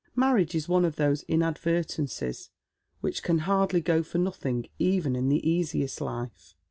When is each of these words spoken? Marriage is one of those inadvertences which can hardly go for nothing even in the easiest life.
Marriage 0.15 0.55
is 0.55 0.67
one 0.67 0.83
of 0.83 0.95
those 0.95 1.21
inadvertences 1.27 2.49
which 3.01 3.21
can 3.21 3.37
hardly 3.37 3.81
go 3.81 4.01
for 4.01 4.17
nothing 4.17 4.65
even 4.79 5.15
in 5.15 5.29
the 5.29 5.47
easiest 5.47 6.01
life. 6.01 6.55